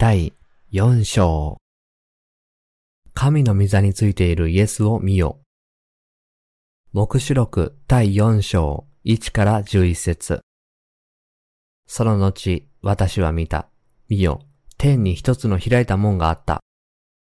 [0.00, 0.32] 第
[0.72, 1.56] 4章
[3.14, 5.40] 神の御座についているイエスを見よ。
[6.92, 10.40] 目視録第4章1から11節
[11.88, 13.66] その後、私は見た。
[14.08, 14.42] 見よ。
[14.76, 16.60] 天に一つの開いた門があった。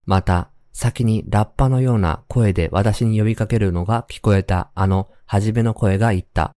[0.07, 6.53] また、先にラッパのような声で私に呼びかけるのが聞こえたあの初めの声が言った。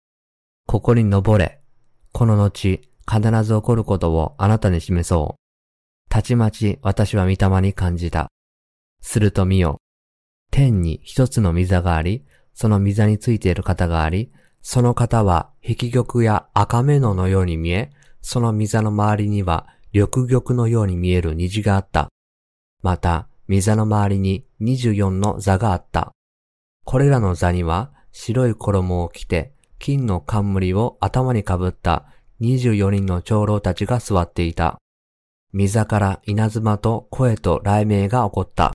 [0.67, 1.63] ここに登れ。
[2.13, 5.42] この後、必ず起こることをあなたに示そう。
[6.13, 8.31] たちまち私は御霊に感じた。
[9.01, 9.79] すると見よ。
[10.51, 14.31] 天に一つの御座があり、その御座についている方があり、
[14.61, 22.11] その方は壁玉や赤目ののように見え、その御座の周りには緑玉のように見える虹があった。
[22.83, 26.13] また、御座の周りに24の座があった。
[26.85, 32.05] これらの座には白い衣を着て、金の冠を頭にかぶった
[32.43, 34.82] 24人の長老たちが座っていた。
[35.55, 38.73] 御座から稲妻と声と雷鳴が起こった。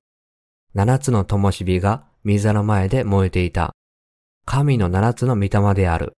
[0.75, 3.73] 七つの灯火が御座の前で燃えていた。
[4.45, 6.13] 神の七つの御霊である。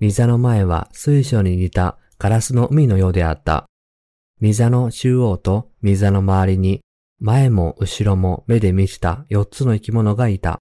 [0.00, 3.66] 御座の前は水晶に似たガラスの海のようであった。
[4.40, 6.80] 御座の中央と御座の周りに
[7.20, 10.60] 前も後ろも目で満ちた四つの生き物がいた。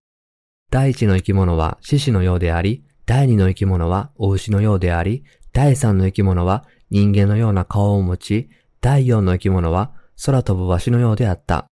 [0.72, 8.50] 第一の生き物は獅子のようであり、第二の生き物はお牛のようであり、第三の生き物は人間のような顔を持ち、
[8.82, 9.92] 第四の生き物は
[10.26, 11.68] 空飛ぶワシのようであった。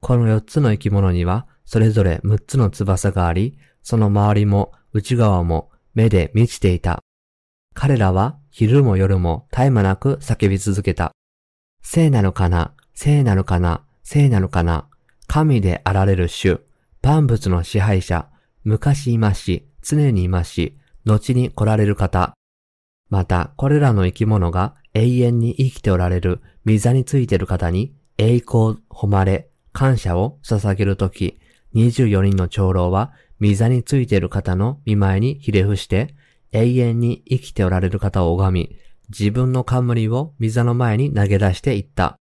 [0.00, 7.00] この四つの生き物にはそれぞれ六つの翼があり、その周りも内側も目で満ちていた。
[7.74, 11.12] 彼らは昼も夜も絶え間なく叫び続けた。
[11.82, 14.88] 聖なるかな、聖なるかな、聖なるかな、
[15.26, 16.60] 神であられる主、
[17.02, 18.28] 万物の支配者、
[18.64, 22.34] 昔いまし、常にいまし、後に来られる方。
[23.08, 31.38] また、これらの生き物が永遠に生きておられる御座についている方に栄光、誉れ、感謝を捧げるとき、
[31.76, 36.16] 24人の長老は御座についている方の見前にひれ伏して、
[36.50, 38.76] 永遠に生きておられる方を拝み、
[39.08, 42.16] 自分の冠を御座の前に投げ出していった。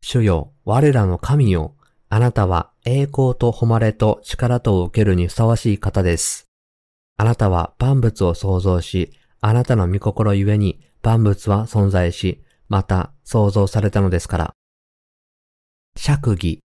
[0.00, 1.74] 主よ、我らの神よ、
[2.10, 6.46] あなたは栄光と誉れと力とを受けるにふさわしい方です。
[7.16, 9.10] あなたは万物を創造し、
[9.40, 14.54] あなたの御心ゆえに万物は存在し、また創造されたのですから。
[15.96, 16.60] 釈義。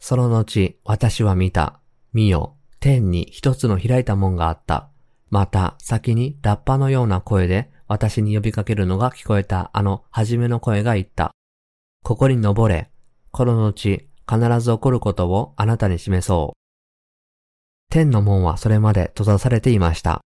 [0.00, 1.80] その後、私は見た。
[2.14, 4.88] 見よ、天に一つの開いた門があった。
[5.28, 11.32] また、先にラッパのような声で私に呼びかけるのが聞こえたあの初めの声が言った。
[12.02, 12.90] ここに登れ。
[13.32, 16.58] この後、必ず起こることをあなたに示そう。
[17.90, 20.22] 天の門はそれまで閉ざされていました。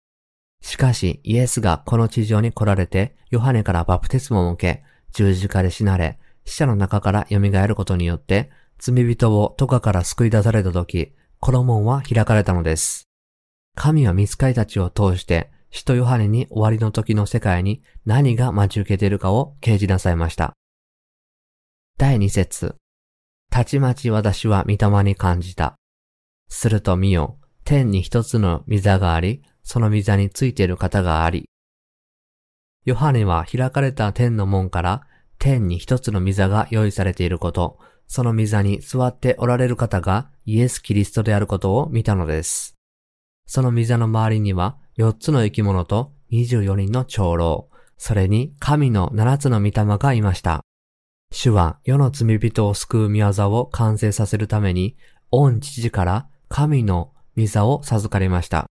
[0.61, 13.07] しかし、イエスがこの地上に来られて、ヨハネからバプテスモを受け、十字架で死なれ、死者の中から蘇ることによって、罪人をトカから救い出された時、この門は開かれたのです。
[13.75, 20.53] 神は見つかりたちを通して、使徒ヨハネに終わりの時の世界に何が待ち受けているかを掲示なさいました。
[21.97, 22.75] 第二節。
[23.49, 25.75] たちまち私は御霊に感じた。
[26.49, 31.49] すると見よ、天に一つの御座があり、その御座についている方があり。
[32.85, 35.05] ヨハネは開かれた天の門から
[35.39, 42.75] 天に一つの御座が用意されていること、その御座に座っておられる方がイエス・キリストであることを見たのです。
[43.45, 50.61] その御座の周りには四つの生き物と24人の長老、それに神の七つの御霊がいました。
[51.33, 54.95] 主は世の罪人を救う御業を完成させるために、
[55.29, 58.67] 御父から神の御座を授かりました。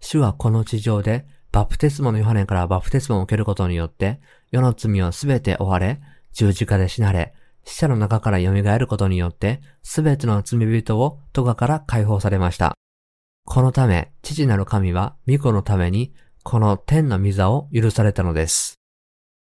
[0.00, 4.20] 主はこの地上でバプテスモのヨハネからバプテスモを受けることによって、
[4.50, 6.00] 世の罪をすべて追われ、
[6.32, 12.74] 十字架で死なれ、死者の中から蘇ることによって、すべての罪人を戸賀から解放されました。
[13.44, 18.74] このため、父なる神は、御子のために、この天の御座を許されたのです。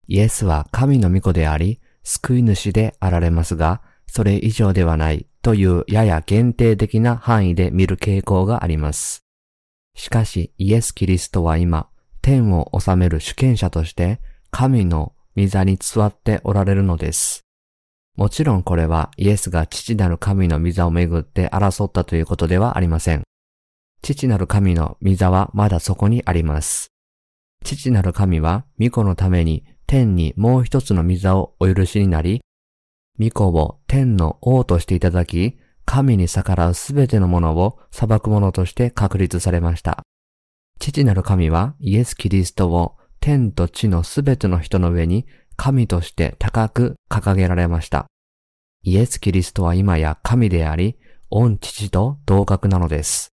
[0.09, 9.23] イエスは神の御子であり、救い主であられますが、それ以上ではないというやや限定的な範囲で見る傾向があります。
[9.95, 11.89] しかしイエス・キリストは今、
[12.23, 14.21] 天を治める主権者として
[14.51, 17.41] 神の御座に座っておられるのです。
[18.17, 23.23] もちろんこれはイエスが父なる神の御座をめぐって争ったということではありません。
[24.03, 26.89] 父なる神の御座はまだそこにあります。
[27.65, 32.41] 父なる神は御子のために天にもう一つの御座をお許しになり、
[33.19, 35.59] 御子を天の王としていただき、
[35.91, 40.05] 神に逆らうすべてのものを裁くものとして確立されました。
[40.79, 45.27] 父なる神はイエス・キリストを天と地のすべての人の上に
[45.57, 48.07] 神として高く掲げられました。
[48.85, 50.97] イエス・キリストは今や神であり、
[51.29, 53.31] 御父と同格なのです。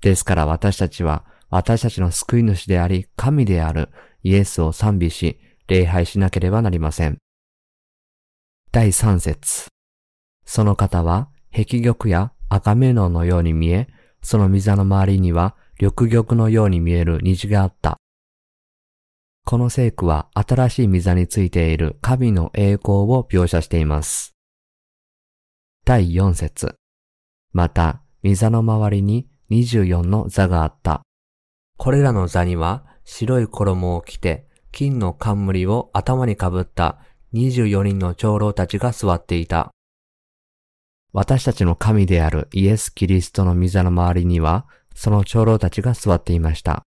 [0.00, 3.90] ですから私たちは私たちの救い主であり神である
[4.24, 5.38] イエスを賛美し、
[5.68, 7.18] 礼拝しなければなりません。
[8.72, 9.68] 第三節。
[10.44, 13.88] その方は壁玉や赤目ののように見え、
[14.20, 17.96] その溝の周りには緑玉のように見える虹があった。
[19.46, 24.34] この聖句は新しい溝についている神の栄光を描写しています。
[25.86, 26.74] 第4節
[27.54, 31.00] また、溝の周りに24の座があった。
[31.78, 36.98] これらの座には白い衣を着て、金の冠を頭にかぶった
[37.32, 39.70] 24人の長老たちが座っていた。
[41.12, 46.82] 私たちの神であるイエス・キリストの溝の周りには、その長老たちが座っていました。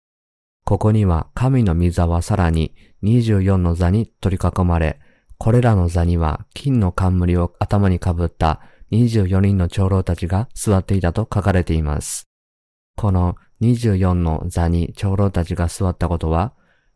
[0.63, 2.73] ここには神の御座はさらに
[3.03, 4.99] 24の座に取り囲まれ、
[5.37, 12.25] これらの座には金の冠を頭にかぶった24人の長老たちが座っていたと書かれています。
[12.97, 16.53] この24の座に長老たちが座ったことは、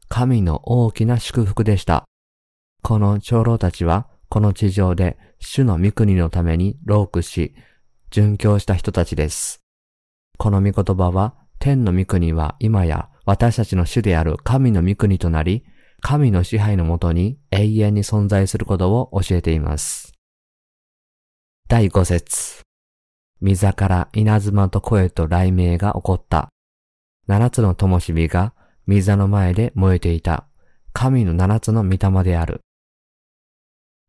[0.07, 2.05] 神の大きな祝福でした。
[2.81, 7.55] この長老たちは、この地上で主の御国のために労苦し、
[8.11, 9.61] 殉教した人たちです。
[10.37, 15.63] この御言葉は、天の御国は今や私たちの主である神の御国となり、
[16.01, 20.13] 神の支配のもとに永遠に存在することを教えています。
[21.67, 22.61] 第5節
[23.41, 26.49] 水から稲妻と声と雷鳴が起こった。
[27.27, 28.53] 七つの灯火が
[28.87, 30.47] 水の前で燃えていた。
[30.93, 32.61] 神の七つの御霊である。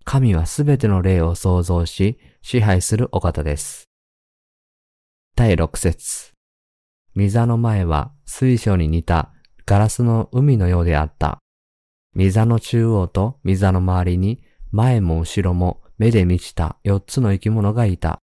[0.04, 3.90] 神はすべての霊を創造し、支配するお方です。
[5.36, 6.32] 第6節
[7.14, 9.32] 水の前は水晶に似た
[9.66, 11.38] ガラスの海のようであった。
[12.14, 14.42] 水の中央と水の周りに
[14.72, 18.18] 前も後ろも目で満ちた四つの生き物がいた。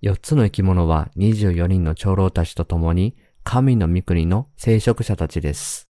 [0.00, 5.88] 四つの生き物は24人の長老たちと共に神の御国の聖職者たちです。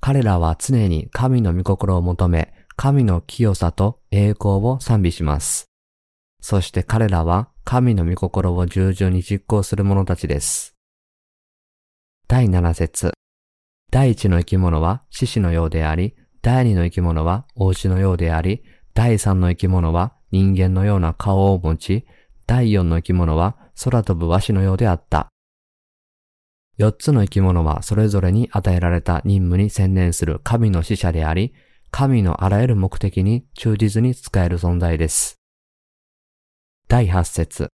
[0.00, 5.66] 彼らは常に神の御心を求め、神の清さと栄光を賛美します。
[6.40, 10.76] そして彼らは神の御心を従順に実行する者たちです。
[12.28, 13.14] 第7節
[13.90, 18.62] 第一の生き物は獅子のようであり、第二の生き物は王子のようであり、
[18.94, 22.06] 第三の生き物は人間のような顔を持ち、
[22.46, 25.26] 第四の生き物は空飛ぶ和紙のようであった。
[26.76, 31.52] 四つの生き物はそれぞれに与えられた任務に専念する神の使者であり、
[31.90, 35.36] 神のあらゆる目的に忠実に使える存在です。
[36.86, 37.68] 第八節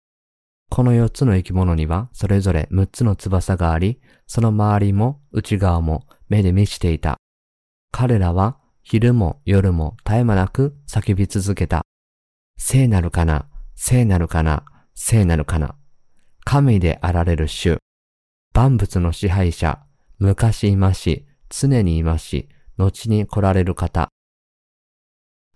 [0.71, 7.19] この四つの生き物にはそれぞれ六つの翼があり、その周りも内側も目で満ちていた。
[7.93, 11.83] 彼らは昼も夜も絶え間なく叫び続けた。
[12.57, 14.65] 聖なるかな、聖なるかな、
[14.95, 15.75] 聖なるかな。
[16.45, 17.79] 神であられる主。
[18.53, 19.81] 万物の支配者、
[20.19, 24.09] 昔いまし、常にいまし、後に来られる方。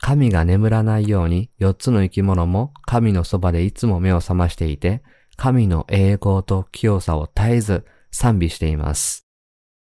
[0.01, 5.03] 神が眠らないように四つの生き物も神のそばでいつも目を覚ましていて、
[5.37, 9.27] 神の栄光と清さを絶えず賛美しています。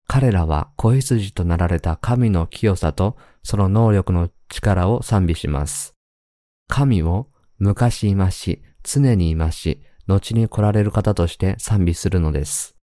[0.08, 5.94] 彼らは子羊となられた神の清さとその能力の力を賛美します。
[6.70, 7.28] 神を
[7.60, 12.75] 昔いまし、常にいまし、後に来られる方として賛美するのです。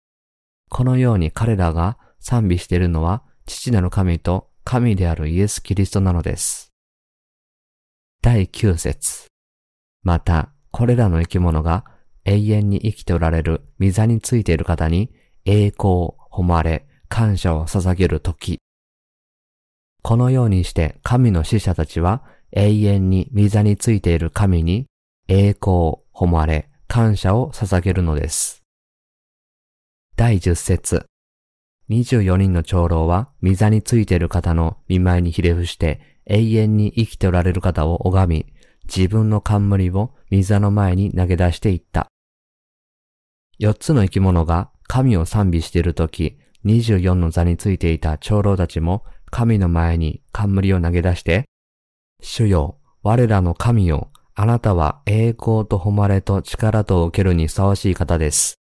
[0.69, 6.73] このように彼らが賛美しているのは父なる神と神であるイエス・キリストなのです。
[8.23, 9.27] 第9節
[10.03, 11.85] また、これらの生き物が
[12.25, 15.13] 永遠に生きておられる御座についている方に
[15.45, 18.59] 栄光、誉れ、感謝を捧げるとき。
[20.03, 24.87] このようにして神の使者たちは永遠に御座についている神に
[25.29, 28.63] 栄光、誉れ、感謝を捧げるのです。
[30.17, 31.12] 第十節。
[31.91, 38.53] 24人の長老は、御座についている方の見舞いにひれ伏して、永遠に生きておられる方を拝み、
[38.85, 42.09] 自分の冠を御座の前に投げ出していった。
[43.59, 51.45] 四つの生き物が神を賛美しているとき、24の座についていた長老たちも神の前に冠を投げ出して、
[52.21, 58.57] 主よ、我らの神よ、あなたは栄光と誉れと力と受けるにふさわしい方です。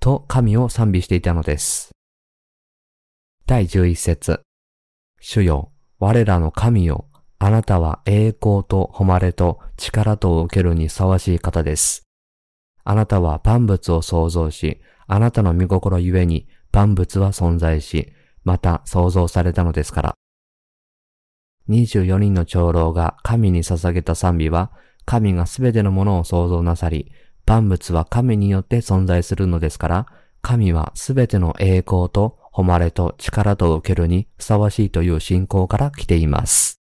[0.00, 1.90] と神を賛美していたのです。
[3.50, 4.42] 第11節
[5.20, 7.08] 主よ、我らの神よ、
[7.40, 12.04] あなたは栄光と誉れと力と受けるにふさわしい方です。
[12.84, 18.12] あなたは万物を創造し、あなたの御心ゆえに万物は存在し、
[18.44, 20.14] また創造されたのですから。
[21.70, 24.70] 24人の長老が神に捧げた賛美は、
[25.06, 27.10] 神がすべてのものを創造なさり、
[27.46, 30.06] 万物は神によって存在するのですから、
[30.40, 36.79] 神はすべての栄光と誉れと力と受けるにふさわしいという信仰から来ています。